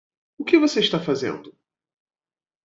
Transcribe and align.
O 0.39 0.43
que 0.43 0.57
você 0.57 0.79
está 0.79 0.99
fazendo? 0.99 1.55